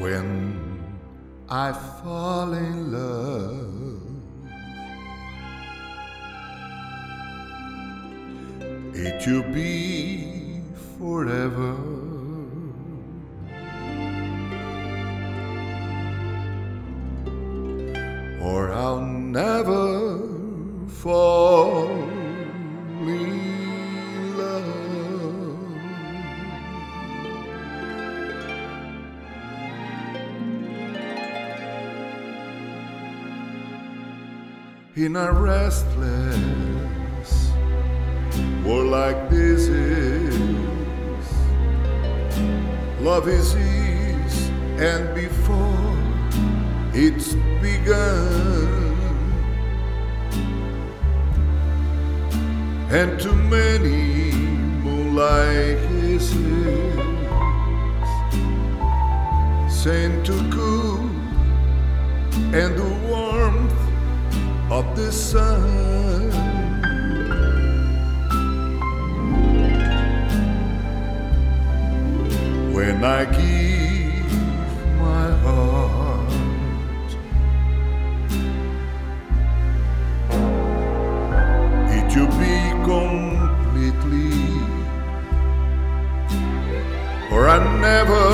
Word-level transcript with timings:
when 0.00 0.84
I 1.48 1.72
fall 1.72 2.52
in 2.52 2.92
love. 2.92 3.74
It 8.94 9.26
will 9.26 9.42
be 9.52 10.62
forever. 10.98 11.74
Or 18.40 18.72
I'll 18.72 19.00
never 19.00 20.18
fall 20.88 21.33
In 34.96 35.16
a 35.16 35.32
restless 35.32 37.50
world 38.64 38.92
like 38.92 39.28
this 39.28 39.66
is, 39.66 41.30
love 43.00 43.28
is 43.28 43.56
ease, 43.56 44.48
and 44.78 45.12
before 45.14 45.98
it's 46.94 47.34
begun. 47.60 48.84
and 52.94 53.18
too 53.18 53.34
many 53.34 54.30
moonlight 54.84 55.76
kisses 55.88 56.94
sent 59.68 60.24
to 60.24 60.32
cool 60.52 61.00
and 62.54 62.78
the 62.78 62.88
warmth 63.08 63.83
of 64.70 64.96
the 64.96 65.12
sun. 65.12 66.30
When 72.72 73.04
I 73.04 73.24
give 73.24 74.32
my 74.98 75.30
heart, 75.44 76.30
it 81.96 82.08
will 82.16 82.32
be 82.38 82.56
completely, 82.92 84.34
or 87.32 87.48
I 87.48 87.58
never 87.80 88.33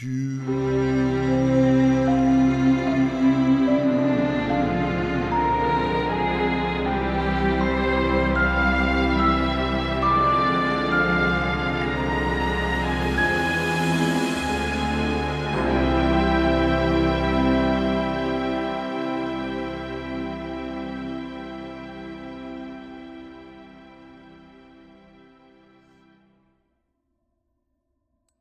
tu 0.00 0.29